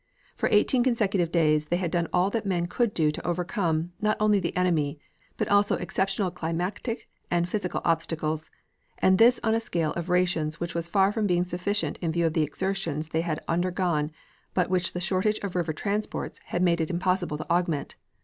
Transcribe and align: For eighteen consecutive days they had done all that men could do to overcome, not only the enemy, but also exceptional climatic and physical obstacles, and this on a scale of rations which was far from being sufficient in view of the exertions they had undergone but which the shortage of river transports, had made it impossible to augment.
For 0.35 0.49
eighteen 0.51 0.83
consecutive 0.83 1.31
days 1.31 1.67
they 1.67 1.75
had 1.77 1.91
done 1.91 2.07
all 2.11 2.31
that 2.31 2.43
men 2.43 2.65
could 2.65 2.91
do 2.91 3.11
to 3.11 3.27
overcome, 3.27 3.91
not 4.01 4.17
only 4.19 4.39
the 4.39 4.57
enemy, 4.57 4.99
but 5.37 5.47
also 5.47 5.75
exceptional 5.77 6.31
climatic 6.31 7.07
and 7.29 7.47
physical 7.47 7.81
obstacles, 7.85 8.49
and 8.97 9.19
this 9.19 9.39
on 9.43 9.53
a 9.53 9.59
scale 9.59 9.91
of 9.93 10.09
rations 10.09 10.59
which 10.59 10.73
was 10.73 10.87
far 10.87 11.11
from 11.11 11.27
being 11.27 11.43
sufficient 11.43 11.99
in 11.99 12.11
view 12.13 12.25
of 12.25 12.33
the 12.33 12.41
exertions 12.41 13.09
they 13.09 13.21
had 13.21 13.43
undergone 13.47 14.09
but 14.55 14.71
which 14.71 14.93
the 14.93 14.99
shortage 14.99 15.37
of 15.43 15.55
river 15.55 15.71
transports, 15.71 16.39
had 16.45 16.63
made 16.63 16.81
it 16.81 16.89
impossible 16.89 17.37
to 17.37 17.47
augment. 17.47 17.95